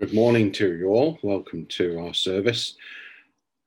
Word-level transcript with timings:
Good 0.00 0.14
morning 0.14 0.52
to 0.52 0.76
you 0.76 0.90
all. 0.90 1.18
Welcome 1.24 1.66
to 1.70 1.98
our 1.98 2.14
service. 2.14 2.76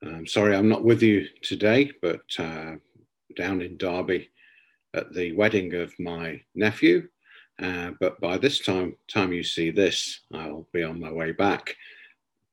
I'm 0.02 0.26
sorry 0.26 0.56
I'm 0.56 0.70
not 0.70 0.86
with 0.86 1.04
you 1.04 1.28
today, 1.42 1.92
but 2.02 2.22
uh, 2.40 2.76
down 3.36 3.62
in 3.62 3.76
Derby 3.76 4.30
at 4.94 5.14
the 5.14 5.34
wedding 5.34 5.76
of 5.76 5.94
my 6.00 6.42
nephew. 6.56 7.10
Uh, 7.62 7.92
but 8.00 8.22
by 8.22 8.38
this 8.38 8.60
time, 8.60 8.96
time 9.10 9.34
you 9.34 9.44
see 9.44 9.72
this, 9.72 10.22
I'll 10.34 10.66
be 10.72 10.84
on 10.84 11.02
my 11.02 11.12
way 11.12 11.34
back, 11.34 11.76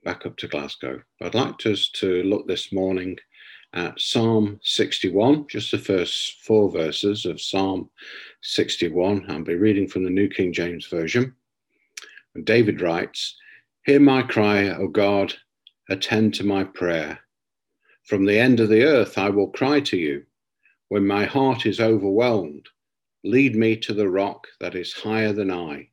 back 0.03 0.27
up 0.27 0.37
to 0.39 0.49
Glasgow. 0.49 1.01
I'd 1.23 1.37
like 1.37 1.65
us 1.65 1.89
to 2.01 2.25
look 2.25 2.49
this 2.49 2.73
morning 2.73 3.17
at 3.75 4.01
Psalm 4.01 4.59
61, 4.65 5.47
just 5.47 5.71
the 5.71 5.79
first 5.79 6.41
four 6.43 6.69
verses 6.69 7.27
of 7.27 7.41
Psalm 7.41 7.89
61. 8.43 9.27
I'll 9.31 9.45
be 9.45 9.55
reading 9.55 9.87
from 9.87 10.03
the 10.03 10.11
New 10.11 10.29
King 10.29 10.53
James 10.53 10.87
Version. 10.87 11.33
David 12.43 12.81
writes, 12.81 13.37
Hear 13.85 14.01
my 14.01 14.23
cry, 14.23 14.69
O 14.69 14.89
God, 14.89 15.33
attend 15.89 16.35
to 16.35 16.45
my 16.45 16.65
prayer. 16.65 17.21
From 18.05 18.25
the 18.25 18.39
end 18.39 18.61
of 18.61 18.69
the 18.69 18.83
earth 18.83 19.17
I 19.17 19.31
will 19.31 19.49
cry 19.49 19.81
to 19.81 19.97
you. 19.97 20.25
When 20.89 21.07
my 21.07 21.25
heart 21.25 21.65
is 21.65 21.81
overwhelmed, 21.81 22.67
lead 23.25 23.55
me 23.55 23.77
to 23.77 23.95
the 23.95 24.09
rock 24.09 24.47
that 24.61 24.75
is 24.75 24.93
higher 24.93 25.33
than 25.33 25.51
I. 25.51 25.89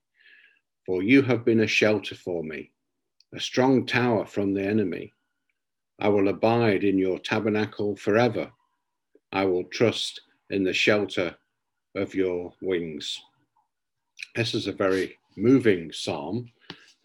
For 0.86 1.04
you 1.04 1.22
have 1.22 1.46
been 1.46 1.62
a 1.62 1.68
shelter 1.68 2.16
for 2.16 2.44
me, 2.44 2.72
a 3.34 3.40
strong 3.40 3.86
tower 3.86 4.26
from 4.26 4.54
the 4.54 4.64
enemy. 4.64 5.14
I 6.00 6.10
will 6.10 6.28
abide 6.28 6.84
in 6.84 6.98
your 6.98 7.20
tabernacle 7.20 7.96
forever. 7.96 8.52
I 9.32 9.46
will 9.46 9.66
trust 9.66 10.22
in 10.50 10.64
the 10.64 10.74
shelter 10.74 11.36
of 11.96 12.14
your 12.14 12.54
wings. 12.62 13.22
This 14.36 14.54
is 14.54 14.68
a 14.68 14.74
very 14.74 15.18
moving 15.38 15.92
psalm 15.92 16.52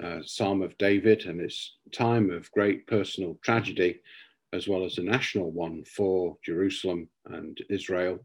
uh, 0.03 0.21
Psalm 0.25 0.63
of 0.63 0.77
David 0.79 1.27
and 1.27 1.41
its 1.41 1.77
time 1.93 2.31
of 2.31 2.51
great 2.53 2.87
personal 2.87 3.39
tragedy, 3.43 4.01
as 4.53 4.67
well 4.67 4.85
as 4.85 4.99
a 4.99 5.03
national 5.03 5.51
one 5.51 5.85
for 5.85 6.37
Jerusalem 6.45 7.09
and 7.27 7.59
Israel. 7.69 8.19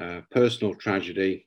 Uh, 0.00 0.20
personal 0.30 0.74
tragedy, 0.74 1.46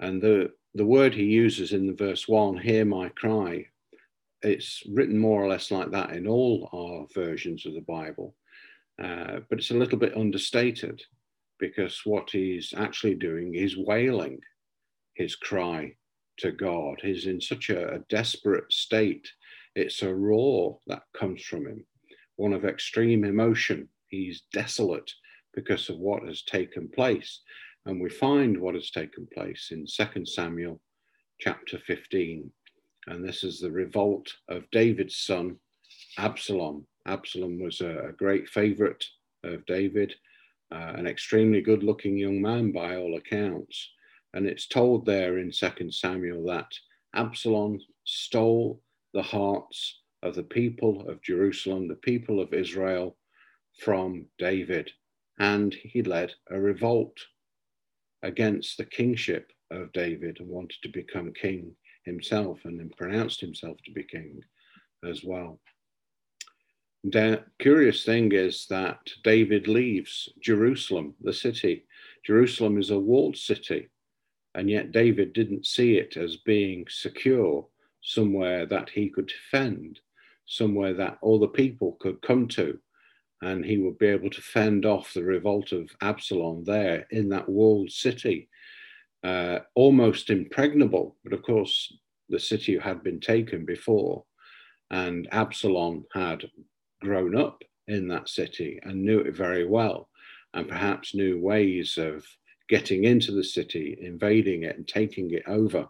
and 0.00 0.20
the, 0.20 0.50
the 0.74 0.84
word 0.84 1.14
he 1.14 1.24
uses 1.24 1.72
in 1.72 1.86
the 1.86 1.94
verse 1.94 2.28
one, 2.28 2.56
hear 2.56 2.84
my 2.84 3.08
cry, 3.10 3.64
it's 4.42 4.82
written 4.88 5.18
more 5.18 5.42
or 5.42 5.48
less 5.48 5.70
like 5.70 5.90
that 5.90 6.10
in 6.10 6.26
all 6.26 6.68
our 6.72 7.06
versions 7.14 7.66
of 7.66 7.74
the 7.74 7.80
Bible, 7.82 8.34
uh, 9.02 9.40
but 9.48 9.58
it's 9.58 9.70
a 9.70 9.74
little 9.74 9.98
bit 9.98 10.16
understated 10.16 11.02
because 11.58 12.02
what 12.04 12.30
he's 12.30 12.72
actually 12.76 13.14
doing 13.14 13.54
is 13.54 13.76
wailing 13.76 14.40
his 15.14 15.36
cry 15.36 15.94
to 16.40 16.52
God. 16.52 17.00
He's 17.02 17.26
in 17.26 17.40
such 17.40 17.70
a, 17.70 17.94
a 17.94 17.98
desperate 18.08 18.72
state. 18.72 19.28
It's 19.74 20.02
a 20.02 20.14
roar 20.14 20.78
that 20.86 21.02
comes 21.16 21.42
from 21.42 21.66
him, 21.66 21.84
one 22.36 22.52
of 22.52 22.64
extreme 22.64 23.24
emotion. 23.24 23.88
He's 24.08 24.42
desolate 24.52 25.10
because 25.54 25.88
of 25.88 25.98
what 25.98 26.24
has 26.24 26.42
taken 26.42 26.88
place. 26.88 27.40
And 27.86 28.00
we 28.00 28.10
find 28.10 28.60
what 28.60 28.74
has 28.74 28.90
taken 28.90 29.26
place 29.32 29.70
in 29.70 29.86
2 29.86 30.26
Samuel 30.26 30.80
chapter 31.40 31.78
15. 31.78 32.50
And 33.06 33.26
this 33.26 33.42
is 33.44 33.60
the 33.60 33.70
revolt 33.70 34.30
of 34.48 34.70
David's 34.70 35.16
son, 35.16 35.56
Absalom. 36.18 36.86
Absalom 37.06 37.60
was 37.60 37.80
a, 37.80 38.08
a 38.08 38.12
great 38.12 38.48
favorite 38.48 39.02
of 39.44 39.64
David, 39.66 40.14
uh, 40.72 40.92
an 40.96 41.06
extremely 41.06 41.62
good 41.62 41.82
looking 41.82 42.18
young 42.18 42.40
man 42.42 42.72
by 42.72 42.96
all 42.96 43.16
accounts. 43.16 43.90
And 44.34 44.46
it's 44.46 44.66
told 44.66 45.04
there 45.04 45.38
in 45.38 45.50
2 45.50 45.90
Samuel 45.90 46.44
that 46.46 46.72
Absalom 47.14 47.80
stole 48.04 48.80
the 49.12 49.22
hearts 49.22 50.00
of 50.22 50.34
the 50.34 50.44
people 50.44 51.08
of 51.08 51.22
Jerusalem, 51.22 51.88
the 51.88 51.96
people 51.96 52.40
of 52.40 52.52
Israel, 52.52 53.16
from 53.78 54.26
David. 54.38 54.90
And 55.38 55.74
he 55.74 56.02
led 56.02 56.32
a 56.50 56.60
revolt 56.60 57.16
against 58.22 58.76
the 58.76 58.84
kingship 58.84 59.50
of 59.70 59.92
David 59.92 60.38
and 60.40 60.48
wanted 60.48 60.78
to 60.82 60.88
become 60.88 61.32
king 61.32 61.74
himself 62.04 62.58
and 62.64 62.78
then 62.78 62.90
pronounced 62.96 63.40
himself 63.40 63.78
to 63.84 63.92
be 63.92 64.02
king 64.02 64.42
as 65.08 65.24
well. 65.24 65.60
The 67.04 67.44
curious 67.58 68.04
thing 68.04 68.32
is 68.32 68.66
that 68.68 68.98
David 69.24 69.68
leaves 69.68 70.28
Jerusalem, 70.42 71.14
the 71.22 71.32
city. 71.32 71.86
Jerusalem 72.26 72.78
is 72.78 72.90
a 72.90 72.98
walled 72.98 73.36
city. 73.36 73.88
And 74.54 74.68
yet 74.68 74.92
David 74.92 75.32
didn't 75.32 75.66
see 75.66 75.96
it 75.96 76.16
as 76.16 76.36
being 76.36 76.86
secure, 76.88 77.66
somewhere 78.00 78.66
that 78.66 78.90
he 78.90 79.08
could 79.08 79.28
defend, 79.28 80.00
somewhere 80.46 80.94
that 80.94 81.18
all 81.22 81.38
the 81.38 81.48
people 81.48 81.96
could 82.00 82.20
come 82.22 82.48
to, 82.48 82.78
and 83.42 83.64
he 83.64 83.78
would 83.78 83.98
be 83.98 84.06
able 84.06 84.30
to 84.30 84.42
fend 84.42 84.84
off 84.84 85.14
the 85.14 85.22
revolt 85.22 85.72
of 85.72 85.90
Absalom 86.00 86.64
there 86.64 87.06
in 87.10 87.28
that 87.30 87.48
walled 87.48 87.90
city, 87.90 88.48
uh, 89.22 89.60
almost 89.74 90.30
impregnable. 90.30 91.16
But 91.24 91.32
of 91.32 91.42
course, 91.42 91.92
the 92.28 92.40
city 92.40 92.78
had 92.78 93.02
been 93.02 93.20
taken 93.20 93.64
before, 93.64 94.24
and 94.90 95.28
Absalom 95.32 96.06
had 96.12 96.50
grown 97.00 97.36
up 97.36 97.62
in 97.88 98.08
that 98.08 98.28
city 98.28 98.78
and 98.82 99.04
knew 99.04 99.20
it 99.20 99.34
very 99.34 99.66
well, 99.66 100.08
and 100.54 100.68
perhaps 100.68 101.14
knew 101.14 101.40
ways 101.40 101.96
of 101.96 102.26
getting 102.70 103.02
into 103.04 103.32
the 103.32 103.42
city, 103.42 103.98
invading 104.00 104.62
it, 104.62 104.76
and 104.76 104.86
taking 104.86 105.32
it 105.32 105.42
over. 105.48 105.88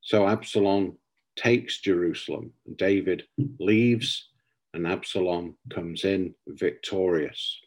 So 0.00 0.26
Absalom 0.26 0.96
takes 1.36 1.80
Jerusalem. 1.80 2.52
David 2.76 3.24
leaves, 3.58 4.28
and 4.72 4.86
Absalom 4.86 5.56
comes 5.68 6.04
in 6.04 6.32
victorious. 6.46 7.58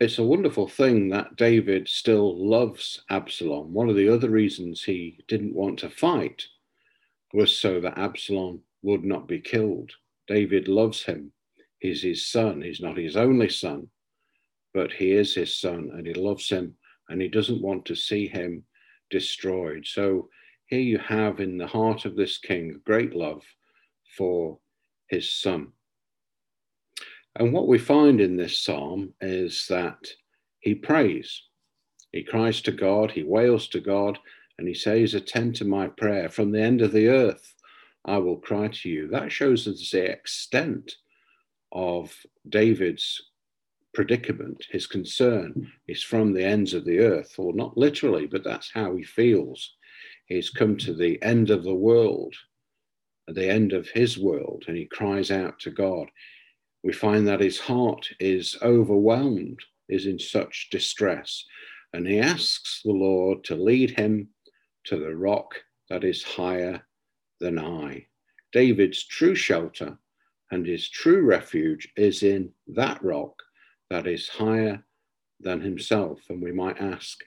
It's 0.00 0.18
a 0.18 0.24
wonderful 0.24 0.66
thing 0.66 1.10
that 1.10 1.36
David 1.36 1.88
still 1.88 2.34
loves 2.48 3.04
Absalom. 3.10 3.72
One 3.74 3.90
of 3.90 3.94
the 3.96 4.08
other 4.08 4.30
reasons 4.30 4.82
he 4.82 5.18
didn't 5.28 5.54
want 5.54 5.78
to 5.80 5.90
fight 5.90 6.42
was 7.34 7.56
so 7.56 7.80
that 7.80 7.98
Absalom 7.98 8.62
would 8.80 9.04
not 9.04 9.28
be 9.28 9.40
killed. 9.40 9.92
David 10.26 10.68
loves 10.68 11.02
him. 11.02 11.32
He's 11.80 12.02
his 12.02 12.26
son. 12.26 12.62
He's 12.62 12.80
not 12.80 12.96
his 12.96 13.16
only 13.16 13.50
son, 13.50 13.88
but 14.74 14.92
he 14.92 15.12
is 15.12 15.34
his 15.34 15.58
son 15.58 15.90
and 15.94 16.06
he 16.06 16.14
loves 16.14 16.48
him 16.48 16.74
and 17.08 17.20
he 17.20 17.28
doesn't 17.28 17.62
want 17.62 17.84
to 17.86 17.94
see 17.94 18.26
him 18.26 18.64
destroyed. 19.10 19.86
So 19.86 20.28
here 20.66 20.80
you 20.80 20.98
have 20.98 21.40
in 21.40 21.58
the 21.58 21.66
heart 21.66 22.04
of 22.04 22.16
this 22.16 22.38
king 22.38 22.80
great 22.84 23.14
love 23.14 23.42
for 24.16 24.58
his 25.08 25.32
son. 25.32 25.68
And 27.36 27.52
what 27.52 27.68
we 27.68 27.78
find 27.78 28.20
in 28.20 28.36
this 28.36 28.58
psalm 28.58 29.14
is 29.20 29.66
that 29.68 30.06
he 30.60 30.74
prays. 30.74 31.42
He 32.12 32.22
cries 32.22 32.60
to 32.62 32.72
God, 32.72 33.10
he 33.10 33.22
wails 33.22 33.68
to 33.68 33.80
God, 33.80 34.18
and 34.58 34.68
he 34.68 34.74
says, 34.74 35.14
Attend 35.14 35.56
to 35.56 35.64
my 35.64 35.88
prayer. 35.88 36.28
From 36.28 36.52
the 36.52 36.60
end 36.60 36.82
of 36.82 36.92
the 36.92 37.08
earth, 37.08 37.54
I 38.04 38.18
will 38.18 38.36
cry 38.36 38.68
to 38.68 38.88
you. 38.88 39.08
That 39.08 39.32
shows 39.32 39.66
us 39.66 39.90
the 39.90 40.10
extent 40.10 40.96
of 41.72 42.14
David's 42.48 43.30
predicament, 43.94 44.64
his 44.70 44.86
concern 44.86 45.70
is 45.86 46.02
from 46.02 46.32
the 46.32 46.44
ends 46.44 46.74
of 46.74 46.84
the 46.84 47.00
earth, 47.00 47.34
or 47.38 47.52
not 47.52 47.76
literally, 47.76 48.26
but 48.26 48.44
that's 48.44 48.70
how 48.72 48.96
he 48.96 49.02
feels. 49.02 49.74
He's 50.26 50.50
come 50.50 50.76
to 50.78 50.94
the 50.94 51.22
end 51.22 51.50
of 51.50 51.62
the 51.62 51.74
world, 51.74 52.34
the 53.28 53.48
end 53.48 53.72
of 53.72 53.88
his 53.88 54.18
world, 54.18 54.64
and 54.66 54.76
he 54.76 54.86
cries 54.86 55.30
out 55.30 55.58
to 55.60 55.70
God. 55.70 56.08
We 56.82 56.92
find 56.92 57.26
that 57.28 57.40
his 57.40 57.60
heart 57.60 58.08
is 58.18 58.56
overwhelmed, 58.62 59.60
is 59.88 60.06
in 60.06 60.18
such 60.18 60.68
distress, 60.70 61.44
and 61.92 62.06
he 62.06 62.18
asks 62.18 62.80
the 62.84 62.92
Lord 62.92 63.44
to 63.44 63.56
lead 63.56 63.90
him 63.90 64.28
to 64.84 64.96
the 64.96 65.14
rock 65.14 65.54
that 65.90 66.04
is 66.04 66.22
higher 66.22 66.82
than 67.40 67.58
I. 67.58 68.06
David's 68.52 69.04
true 69.06 69.34
shelter 69.34 69.98
and 70.50 70.66
his 70.66 70.88
true 70.88 71.22
refuge 71.22 71.88
is 71.96 72.22
in 72.22 72.50
that 72.68 73.02
rock 73.02 73.42
that 73.92 74.06
is 74.06 74.26
higher 74.26 74.82
than 75.38 75.60
himself. 75.60 76.18
And 76.30 76.40
we 76.40 76.50
might 76.50 76.80
ask, 76.80 77.18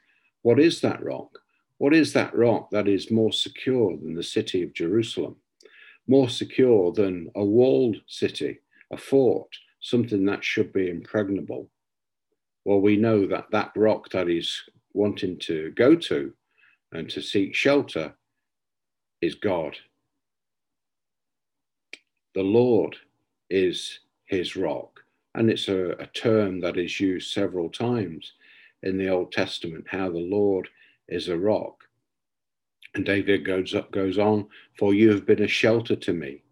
what 0.41 0.59
is 0.59 0.81
that 0.81 1.03
rock? 1.03 1.37
What 1.77 1.93
is 1.93 2.11
that 2.13 2.35
rock 2.35 2.71
that 2.71 2.87
is 2.87 3.11
more 3.11 3.31
secure 3.31 3.95
than 3.95 4.15
the 4.15 4.23
city 4.23 4.63
of 4.63 4.73
Jerusalem? 4.73 5.35
More 6.07 6.27
secure 6.27 6.91
than 6.91 7.29
a 7.35 7.45
walled 7.45 7.97
city, 8.07 8.61
a 8.91 8.97
fort, 8.97 9.49
something 9.79 10.25
that 10.25 10.43
should 10.43 10.73
be 10.73 10.89
impregnable? 10.89 11.69
Well, 12.63 12.81
we 12.81 12.97
know 12.97 13.27
that 13.27 13.51
that 13.51 13.71
rock 13.75 14.09
that 14.09 14.27
he's 14.27 14.59
wanting 14.93 15.37
to 15.41 15.69
go 15.75 15.95
to 15.95 16.33
and 16.93 17.07
to 17.11 17.21
seek 17.21 17.53
shelter 17.53 18.15
is 19.21 19.35
God. 19.35 19.77
The 22.33 22.41
Lord 22.41 22.95
is 23.51 23.99
his 24.25 24.55
rock. 24.55 24.94
And 25.35 25.49
it's 25.49 25.67
a, 25.67 25.91
a 25.99 26.07
term 26.07 26.61
that 26.61 26.77
is 26.77 26.99
used 26.99 27.33
several 27.33 27.69
times 27.69 28.33
in 28.83 28.97
the 28.97 29.09
Old 29.09 29.31
Testament, 29.31 29.85
how 29.89 30.09
the 30.09 30.17
Lord 30.17 30.69
is 31.09 31.27
a 31.27 31.37
rock. 31.37 31.83
And 32.93 33.05
David 33.05 33.45
goes 33.45 33.75
up, 33.75 33.91
goes 33.91 34.17
on, 34.17 34.47
for 34.79 34.93
you 34.93 35.09
have 35.11 35.25
been 35.25 35.43
a 35.43 35.47
shelter 35.47 35.95
to 35.97 36.13
me, 36.13 36.43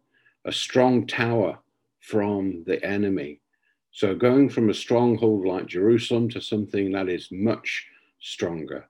a 0.43 0.51
strong 0.51 1.07
tower 1.07 1.59
from 2.01 2.63
the 2.65 2.83
enemy. 2.83 3.39
So 3.91 4.13
going 4.13 4.49
from 4.49 4.69
a 4.69 4.73
stronghold 4.73 5.45
like 5.45 5.67
Jerusalem 5.67 6.27
to 6.29 6.41
something 6.41 6.91
that 6.91 7.07
is 7.07 7.29
much 7.31 7.87
stronger, 8.19 8.89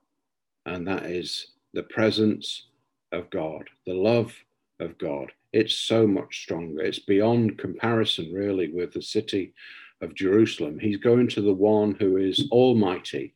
and 0.66 0.88
that 0.88 1.06
is 1.06 1.48
the 1.72 1.84
presence 1.84 2.66
of 3.12 3.30
God, 3.30 3.68
the 3.86 3.94
love 3.94 4.34
of 4.80 4.98
God. 4.98 5.30
It's 5.52 5.76
so 5.76 6.06
much 6.06 6.42
stronger. 6.42 6.82
It's 6.82 6.98
beyond 6.98 7.58
comparison, 7.58 8.32
really, 8.32 8.72
with 8.72 8.92
the 8.92 9.02
city 9.02 9.54
of 10.00 10.14
Jerusalem. 10.14 10.78
He's 10.78 10.98
going 10.98 11.28
to 11.28 11.40
the 11.40 11.54
one 11.54 11.96
who 11.98 12.16
is 12.16 12.48
almighty, 12.50 13.34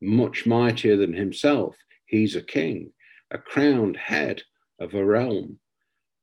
much 0.00 0.46
mightier 0.46 0.96
than 0.96 1.12
himself. 1.12 1.76
He's 2.06 2.36
a 2.36 2.42
king, 2.42 2.92
a 3.30 3.38
crowned 3.38 3.96
head 3.96 4.42
of 4.78 4.94
a 4.94 5.04
realm, 5.04 5.58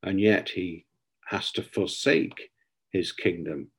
and 0.01 0.19
yet 0.19 0.49
he 0.49 0.85
has 1.27 1.51
to 1.53 1.63
forsake 1.63 2.51
his 2.91 3.11
kingdom 3.11 3.69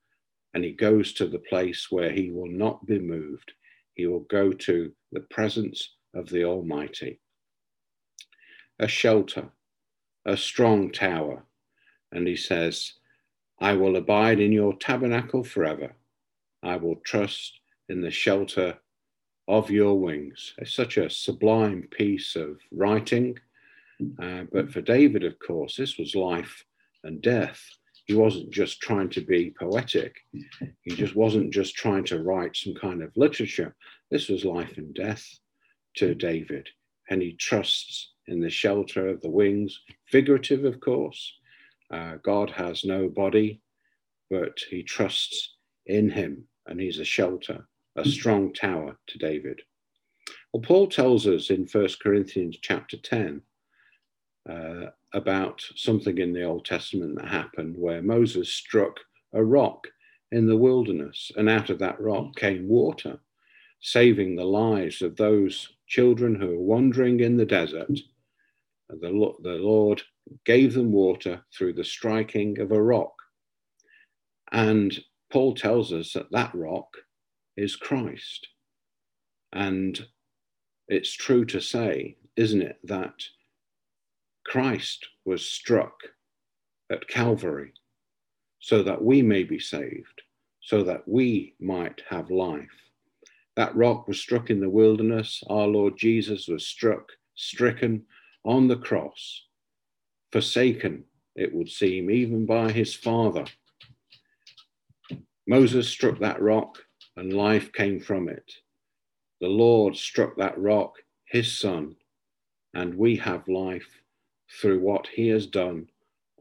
and 0.54 0.62
he 0.62 0.70
goes 0.70 1.12
to 1.14 1.26
the 1.26 1.40
place 1.40 1.88
where 1.90 2.12
he 2.12 2.30
will 2.30 2.48
not 2.48 2.86
be 2.86 3.00
moved. 3.00 3.52
He 3.94 4.06
will 4.06 4.26
go 4.30 4.52
to 4.52 4.92
the 5.10 5.20
presence 5.20 5.96
of 6.14 6.28
the 6.28 6.44
Almighty. 6.44 7.20
A 8.78 8.86
shelter, 8.86 9.50
a 10.24 10.36
strong 10.36 10.92
tower. 10.92 11.44
And 12.12 12.26
he 12.28 12.36
says, 12.36 12.92
I 13.60 13.74
will 13.74 13.96
abide 13.96 14.40
in 14.40 14.52
your 14.52 14.74
tabernacle 14.74 15.44
forever. 15.44 15.94
I 16.62 16.76
will 16.76 16.96
trust 16.96 17.60
in 17.88 18.00
the 18.00 18.10
shelter 18.10 18.78
of 19.46 19.70
your 19.70 19.98
wings. 19.98 20.54
It's 20.58 20.74
such 20.74 20.96
a 20.96 21.10
sublime 21.10 21.88
piece 21.90 22.36
of 22.36 22.58
writing. 22.72 23.38
Uh, 24.20 24.44
but 24.52 24.72
for 24.72 24.80
David, 24.80 25.24
of 25.24 25.38
course, 25.38 25.76
this 25.76 25.98
was 25.98 26.14
life 26.14 26.64
and 27.04 27.22
death. 27.22 27.60
He 28.06 28.14
wasn't 28.14 28.50
just 28.50 28.80
trying 28.80 29.08
to 29.10 29.20
be 29.20 29.54
poetic, 29.58 30.16
he 30.82 30.94
just 30.94 31.16
wasn't 31.16 31.52
just 31.52 31.74
trying 31.74 32.04
to 32.04 32.22
write 32.22 32.54
some 32.56 32.74
kind 32.74 33.02
of 33.02 33.16
literature. 33.16 33.74
This 34.10 34.28
was 34.28 34.44
life 34.44 34.76
and 34.76 34.94
death 34.94 35.24
to 35.96 36.14
David. 36.14 36.68
And 37.08 37.22
he 37.22 37.32
trusts 37.34 38.12
in 38.26 38.40
the 38.40 38.50
shelter 38.50 39.08
of 39.08 39.20
the 39.22 39.30
wings, 39.30 39.80
figurative, 40.06 40.64
of 40.64 40.80
course. 40.80 41.32
Uh, 41.94 42.16
God 42.24 42.50
has 42.50 42.84
no 42.84 43.08
body, 43.08 43.60
but 44.28 44.58
he 44.68 44.82
trusts 44.82 45.54
in 45.86 46.10
him, 46.10 46.44
and 46.66 46.80
he's 46.80 46.98
a 46.98 47.04
shelter, 47.04 47.68
a 47.94 48.04
strong 48.04 48.52
tower 48.52 48.98
to 49.06 49.18
David. 49.18 49.62
Well, 50.52 50.62
Paul 50.62 50.88
tells 50.88 51.28
us 51.28 51.50
in 51.50 51.68
1 51.70 51.88
Corinthians 52.02 52.58
chapter 52.60 52.96
10 52.96 53.40
uh, 54.50 54.86
about 55.12 55.62
something 55.76 56.18
in 56.18 56.32
the 56.32 56.42
Old 56.42 56.64
Testament 56.64 57.14
that 57.14 57.28
happened 57.28 57.76
where 57.78 58.02
Moses 58.02 58.52
struck 58.52 58.98
a 59.32 59.44
rock 59.44 59.86
in 60.32 60.48
the 60.48 60.56
wilderness, 60.56 61.30
and 61.36 61.48
out 61.48 61.70
of 61.70 61.78
that 61.78 62.00
rock 62.00 62.34
came 62.34 62.68
water, 62.68 63.20
saving 63.80 64.34
the 64.34 64.44
lives 64.44 65.00
of 65.00 65.16
those 65.16 65.68
children 65.86 66.34
who 66.34 66.48
were 66.48 66.60
wandering 66.60 67.20
in 67.20 67.36
the 67.36 67.46
desert. 67.46 68.00
The, 68.88 69.32
the 69.42 69.58
Lord 69.60 70.02
gave 70.44 70.74
them 70.74 70.92
water 70.92 71.44
through 71.56 71.74
the 71.74 71.84
striking 71.84 72.58
of 72.60 72.72
a 72.72 72.82
rock. 72.82 73.14
And 74.52 74.96
Paul 75.32 75.54
tells 75.54 75.92
us 75.92 76.12
that 76.12 76.30
that 76.32 76.54
rock 76.54 76.96
is 77.56 77.76
Christ. 77.76 78.46
And 79.52 80.06
it's 80.88 81.12
true 81.12 81.44
to 81.46 81.60
say, 81.60 82.16
isn't 82.36 82.62
it, 82.62 82.78
that 82.84 83.14
Christ 84.46 85.06
was 85.24 85.46
struck 85.46 85.94
at 86.90 87.08
Calvary 87.08 87.72
so 88.60 88.82
that 88.82 89.02
we 89.02 89.22
may 89.22 89.42
be 89.42 89.58
saved, 89.58 90.22
so 90.60 90.82
that 90.84 91.06
we 91.06 91.54
might 91.60 92.02
have 92.08 92.30
life. 92.30 92.66
That 93.56 93.74
rock 93.76 94.08
was 94.08 94.18
struck 94.20 94.50
in 94.50 94.60
the 94.60 94.70
wilderness. 94.70 95.42
Our 95.48 95.66
Lord 95.66 95.96
Jesus 95.96 96.48
was 96.48 96.66
struck, 96.66 97.08
stricken 97.34 98.04
on 98.44 98.68
the 98.68 98.76
cross, 98.76 99.44
forsaken, 100.34 101.04
it 101.36 101.54
would 101.54 101.70
seem, 101.70 102.10
even 102.10 102.44
by 102.44 102.72
his 102.72 102.92
father. 102.92 103.44
Moses 105.46 105.88
struck 105.88 106.18
that 106.18 106.42
rock 106.42 106.78
and 107.14 107.32
life 107.32 107.72
came 107.72 108.00
from 108.00 108.28
it. 108.28 108.52
The 109.40 109.46
Lord 109.46 109.94
struck 109.94 110.36
that 110.38 110.58
rock, 110.58 110.96
his 111.24 111.56
son, 111.56 111.94
and 112.74 112.96
we 112.96 113.14
have 113.14 113.46
life 113.46 114.02
through 114.60 114.80
what 114.80 115.06
he 115.06 115.28
has 115.28 115.46
done 115.46 115.88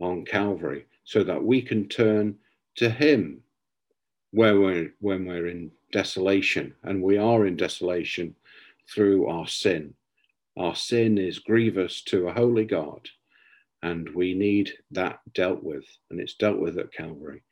on 0.01 0.25
Calvary 0.25 0.87
so 1.03 1.23
that 1.23 1.43
we 1.43 1.61
can 1.61 1.87
turn 1.87 2.35
to 2.77 2.89
him 2.89 3.43
where 4.31 4.59
we're, 4.59 4.91
when 5.01 5.27
we're 5.27 5.49
in 5.49 5.69
desolation, 5.91 6.73
and 6.81 6.99
we 6.99 7.19
are 7.19 7.45
in 7.45 7.55
desolation 7.55 8.33
through 8.91 9.27
our 9.27 9.45
sin. 9.45 9.93
Our 10.57 10.75
sin 10.75 11.19
is 11.19 11.37
grievous 11.37 12.01
to 12.05 12.27
a 12.27 12.33
holy 12.33 12.65
God, 12.65 13.07
and 13.83 14.09
we 14.15 14.33
need 14.33 14.71
that 14.91 15.19
dealt 15.33 15.61
with, 15.61 15.85
and 16.09 16.19
it's 16.19 16.35
dealt 16.35 16.57
with 16.57 16.79
at 16.79 16.93
Calvary. 16.93 17.43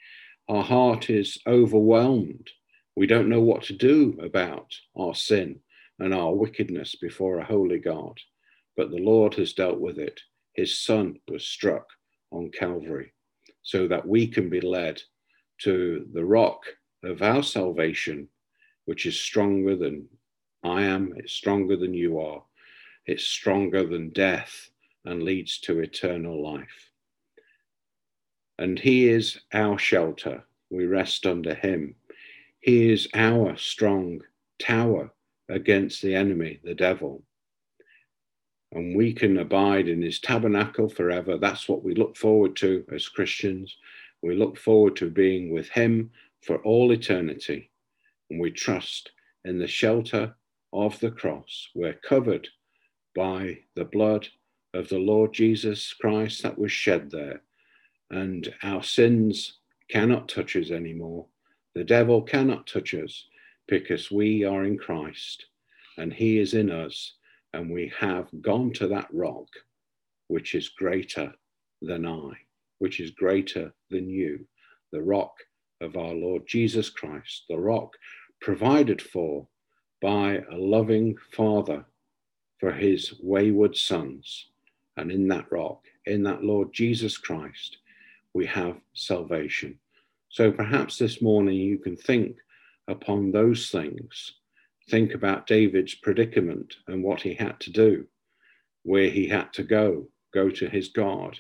Our 0.48 0.64
heart 0.64 1.10
is 1.10 1.38
overwhelmed. 1.46 2.50
We 2.96 3.06
don't 3.06 3.28
know 3.28 3.42
what 3.42 3.64
to 3.64 3.74
do 3.74 4.18
about 4.24 4.74
our 4.98 5.14
sin 5.14 5.60
and 6.00 6.14
our 6.14 6.34
wickedness 6.34 6.96
before 6.96 7.40
a 7.40 7.46
holy 7.46 7.80
God, 7.80 8.18
but 8.78 8.92
the 8.92 8.98
Lord 8.98 9.34
has 9.36 9.52
dealt 9.52 9.82
with 9.82 10.00
it. 10.00 10.22
His 10.54 10.80
Son 10.80 11.20
was 11.28 11.46
struck 11.46 11.86
on 12.32 12.50
Calvary 12.50 13.14
so 13.62 13.90
that 13.90 14.08
we 14.08 14.26
can 14.26 14.50
be 14.50 14.62
led 14.62 15.02
to 15.64 16.08
the 16.14 16.26
rock 16.26 16.64
of 17.04 17.22
our 17.22 17.44
salvation, 17.44 18.30
which 18.86 19.06
is 19.06 19.20
stronger 19.20 19.76
than 19.76 20.08
I 20.64 20.84
am, 20.84 21.14
it's 21.18 21.34
stronger 21.34 21.76
than 21.76 21.94
you 21.94 22.20
are, 22.22 22.42
it's 23.06 23.26
stronger 23.26 23.86
than 23.86 24.12
death 24.12 24.71
and 25.06 25.24
leads 25.24 25.60
to 25.60 25.80
eternal 25.80 26.42
life. 26.42 26.92
And 28.58 28.78
He 28.78 29.08
is 29.08 29.40
our 29.54 29.78
shelter. 29.78 30.44
We 30.70 30.86
rest 30.86 31.26
under 31.26 31.54
Him. 31.54 31.96
He 32.60 32.92
is 32.92 33.08
our 33.14 33.58
strong 33.58 34.22
tower 34.60 35.12
against 35.50 36.02
the 36.02 36.16
enemy, 36.16 36.60
the 36.64 36.76
devil. 36.76 37.24
And 38.72 38.96
we 38.96 39.14
can 39.14 39.38
abide 39.40 39.88
in 39.88 40.02
His 40.02 40.20
tabernacle 40.20 40.88
forever. 40.88 41.38
That's 41.38 41.68
what 41.68 41.84
we 41.84 41.96
look 41.96 42.16
forward 42.16 42.56
to 42.58 42.86
as 42.94 43.10
Christians. 43.10 43.76
We 44.22 44.36
look 44.36 44.58
forward 44.58 44.96
to 44.98 45.10
being 45.10 45.52
with 45.52 45.70
Him 45.70 46.12
for 46.42 46.58
all 46.58 46.92
eternity. 46.92 47.72
And 48.30 48.40
we 48.40 48.52
trust 48.52 49.12
in 49.44 49.58
the 49.58 49.68
shelter 49.68 50.36
of 50.72 51.00
the 51.00 51.12
cross. 51.12 51.70
We're 51.76 52.00
covered 52.08 52.48
by 53.16 53.58
the 53.76 53.86
blood 53.86 54.28
of 54.74 54.90
the 54.90 55.00
Lord 55.00 55.34
Jesus 55.34 55.94
Christ 55.94 56.44
that 56.44 56.58
was 56.58 56.72
shed 56.72 57.12
there. 57.12 57.42
And 58.10 58.54
our 58.64 58.84
sins 58.84 59.60
cannot 59.90 60.30
touch 60.30 60.56
us 60.56 60.72
anymore. 60.72 61.26
The 61.76 61.84
devil 61.84 62.22
cannot 62.22 62.68
touch 62.68 62.94
us 62.94 63.26
because 63.68 64.12
we 64.12 64.44
are 64.44 64.64
in 64.64 64.78
Christ 64.78 65.46
and 65.98 66.12
he 66.12 66.40
is 66.40 66.54
in 66.54 66.70
us. 66.72 67.16
And 67.54 67.70
we 67.70 67.92
have 68.00 68.30
gone 68.42 68.72
to 68.74 68.88
that 68.88 69.10
rock, 69.12 69.48
which 70.28 70.56
is 70.56 70.70
greater 70.70 71.34
than 71.82 72.06
I, 72.06 72.32
which 72.80 73.02
is 73.02 73.12
greater 73.12 73.74
than 73.90 74.10
you, 74.10 74.48
the 74.94 75.02
rock 75.02 75.34
of 75.82 75.98
our 75.98 76.14
Lord 76.14 76.44
Jesus 76.48 76.90
Christ, 76.90 77.44
the 77.50 77.58
rock 77.58 77.94
provided 78.40 79.02
for 79.02 79.48
by 80.02 80.42
a 80.52 80.56
loving 80.56 81.18
Father 81.34 81.86
for 82.60 82.72
his 82.72 83.14
wayward 83.22 83.76
sons. 83.76 84.51
And 84.98 85.12
in 85.12 85.28
that 85.30 85.52
rock, 85.52 85.84
in 86.06 86.24
that 86.24 86.44
Lord 86.44 86.74
Jesus 86.74 87.18
Christ, 87.18 87.78
we 88.34 88.46
have 88.48 88.78
salvation. 88.94 89.80
So 90.30 90.52
perhaps 90.52 90.98
this 90.98 91.22
morning 91.22 91.56
you 91.56 91.78
can 91.78 91.96
think 91.96 92.38
upon 92.88 93.32
those 93.32 93.70
things. 93.70 94.34
Think 94.90 95.14
about 95.14 95.48
David's 95.48 95.96
predicament 95.96 96.76
and 96.88 97.04
what 97.04 97.22
he 97.22 97.34
had 97.34 97.60
to 97.62 97.72
do, 97.72 98.06
where 98.84 99.10
he 99.10 99.28
had 99.28 99.54
to 99.54 99.64
go, 99.64 100.08
go 100.34 100.50
to 100.50 100.70
his 100.70 100.90
God. 100.90 101.38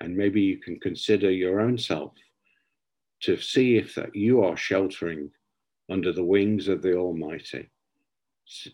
And 0.00 0.16
maybe 0.16 0.40
you 0.40 0.58
can 0.58 0.78
consider 0.80 1.30
your 1.30 1.60
own 1.60 1.78
self 1.78 2.12
to 3.20 3.36
see 3.36 3.76
if 3.76 3.94
that 3.96 4.14
you 4.14 4.42
are 4.42 4.56
sheltering 4.56 5.30
under 5.90 6.12
the 6.12 6.24
wings 6.24 6.68
of 6.68 6.82
the 6.82 6.94
Almighty, 6.94 7.68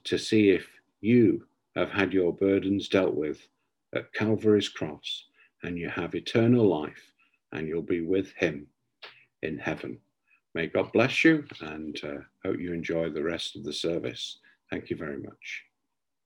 to 0.04 0.18
see 0.18 0.50
if 0.50 0.66
you 1.00 1.46
have 1.76 1.90
had 1.90 2.12
your 2.12 2.32
burdens 2.32 2.88
dealt 2.88 3.14
with 3.14 3.46
at 3.94 4.12
Calvary's 4.12 4.68
cross, 4.68 5.26
and 5.62 5.78
you 5.78 5.88
have 5.88 6.14
eternal 6.14 6.66
life, 6.66 7.12
and 7.52 7.68
you'll 7.68 7.82
be 7.82 8.00
with 8.00 8.32
Him 8.32 8.66
in 9.42 9.58
heaven. 9.58 9.98
May 10.54 10.66
God 10.68 10.92
bless 10.92 11.24
you, 11.24 11.44
and 11.60 11.98
uh, 12.04 12.22
hope 12.44 12.58
you 12.60 12.72
enjoy 12.72 13.10
the 13.10 13.22
rest 13.22 13.56
of 13.56 13.64
the 13.64 13.72
service. 13.72 14.38
Thank 14.70 14.90
you 14.90 14.96
very 14.96 15.18
much. 15.18 15.64